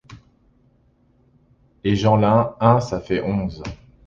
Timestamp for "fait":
3.01-3.21